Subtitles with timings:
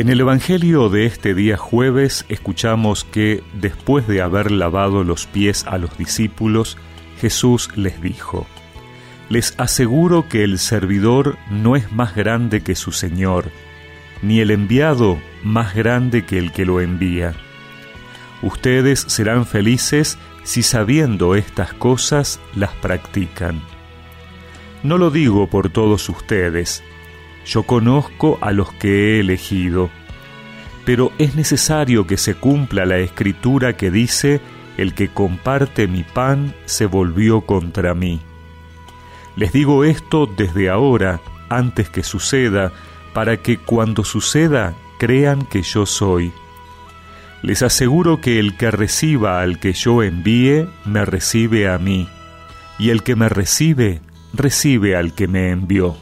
[0.00, 5.66] En el Evangelio de este día jueves escuchamos que después de haber lavado los pies
[5.66, 6.78] a los discípulos,
[7.20, 8.46] Jesús les dijo,
[9.28, 13.50] Les aseguro que el servidor no es más grande que su Señor,
[14.22, 17.34] ni el enviado más grande que el que lo envía.
[18.40, 23.60] Ustedes serán felices si sabiendo estas cosas las practican.
[24.82, 26.82] No lo digo por todos ustedes,
[27.44, 29.90] yo conozco a los que he elegido,
[30.84, 34.40] pero es necesario que se cumpla la escritura que dice,
[34.76, 38.20] el que comparte mi pan se volvió contra mí.
[39.36, 42.72] Les digo esto desde ahora, antes que suceda,
[43.12, 46.32] para que cuando suceda crean que yo soy.
[47.42, 52.08] Les aseguro que el que reciba al que yo envíe, me recibe a mí,
[52.78, 54.00] y el que me recibe,
[54.34, 55.96] recibe al que me envió.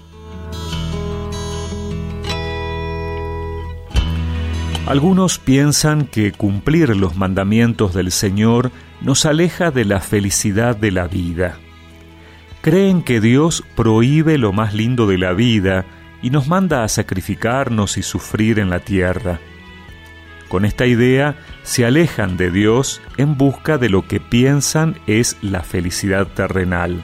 [4.88, 8.72] Algunos piensan que cumplir los mandamientos del Señor
[9.02, 11.58] nos aleja de la felicidad de la vida.
[12.62, 15.84] Creen que Dios prohíbe lo más lindo de la vida
[16.22, 19.40] y nos manda a sacrificarnos y sufrir en la tierra.
[20.48, 25.64] Con esta idea se alejan de Dios en busca de lo que piensan es la
[25.64, 27.02] felicidad terrenal.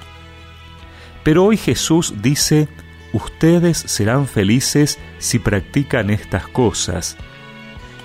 [1.23, 2.67] Pero hoy Jesús dice,
[3.13, 7.19] ustedes serán felices si practican estas cosas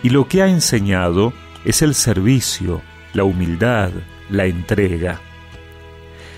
[0.03, 1.33] y lo que ha enseñado
[1.65, 2.81] es el servicio,
[3.13, 3.91] la humildad,
[4.29, 5.19] la entrega.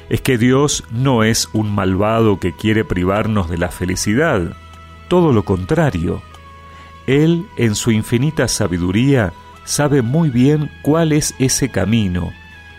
[0.10, 4.56] Es que Dios no es un malvado que quiere privarnos de la felicidad,
[5.08, 6.22] todo lo contrario.
[7.08, 12.32] Él, en su infinita sabiduría, sabe muy bien cuál es ese camino,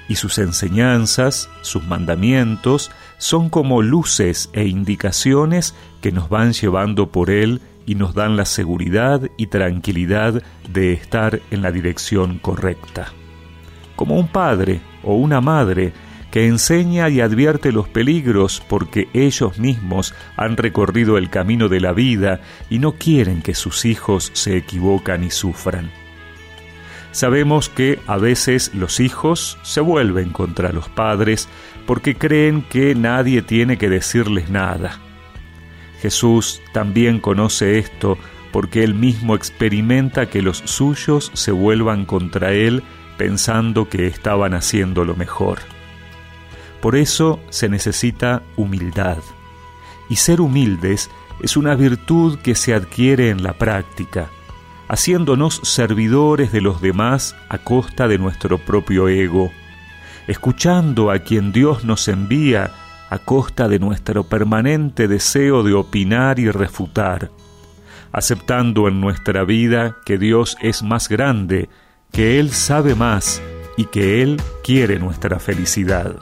[0.09, 7.31] y sus enseñanzas, sus mandamientos, son como luces e indicaciones que nos van llevando por
[7.31, 13.13] él y nos dan la seguridad y tranquilidad de estar en la dirección correcta.
[13.97, 15.93] Como un padre o una madre
[16.31, 21.93] que enseña y advierte los peligros porque ellos mismos han recorrido el camino de la
[21.93, 22.41] vida
[22.71, 25.91] y no quieren que sus hijos se equivocan y sufran.
[27.11, 31.49] Sabemos que a veces los hijos se vuelven contra los padres
[31.87, 34.99] porque creen que nadie tiene que decirles nada
[36.03, 38.19] Jesús también conoce esto
[38.51, 42.83] porque él mismo experimenta que los suyos se vuelvan contra él
[43.17, 45.61] pensando que estaban haciendo lo mejor.
[46.81, 49.19] Por eso se necesita humildad.
[50.11, 51.09] Y ser humildes
[51.41, 54.29] es una virtud que se adquiere en la práctica,
[54.89, 59.53] haciéndonos servidores de los demás a costa de nuestro propio ego,
[60.27, 62.73] escuchando a quien Dios nos envía
[63.13, 67.31] a costa de nuestro permanente deseo de opinar y refutar,
[68.11, 71.69] aceptando en nuestra vida que Dios es más grande,
[72.11, 73.43] que Él sabe más
[73.77, 76.17] y que Él quiere nuestra felicidad.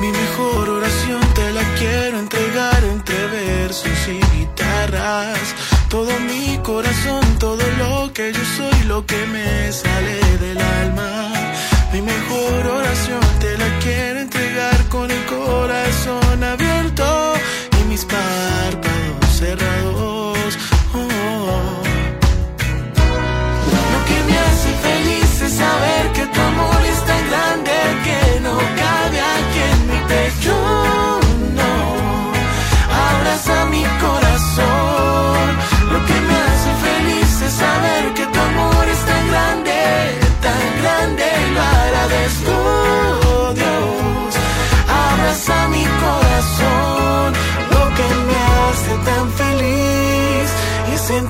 [0.00, 5.56] Mi mejor oración te la quiero entregar entre versos y guitarras.
[5.88, 11.32] Todo mi corazón, todo lo que yo soy, lo que me sale del alma.
[11.92, 14.39] Mi mejor oración te la quiero entregar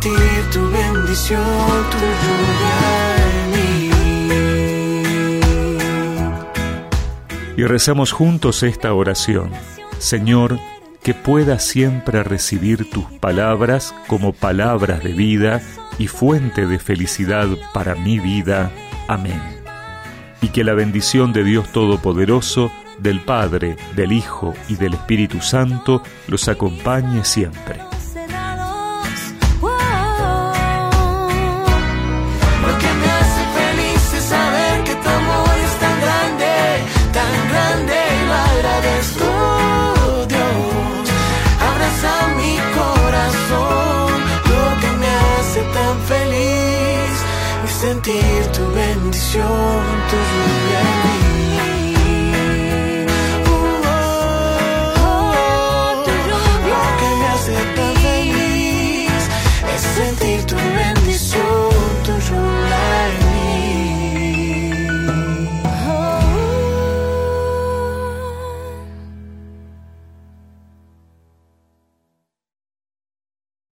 [0.01, 1.45] tu bendición,
[1.91, 1.99] tu.
[7.61, 9.51] Y rezamos juntos esta oración.
[9.99, 10.59] Señor,
[11.03, 15.61] que pueda siempre recibir tus palabras como palabras de vida
[15.99, 18.71] y fuente de felicidad para mi vida.
[19.09, 19.43] Amén.
[20.41, 26.03] Y que la bendición de Dios Todopoderoso, del Padre, del Hijo y del Espíritu Santo
[26.29, 27.90] los acompañe siempre.
[47.91, 51.10] sentir tu bendición, tu lluvia.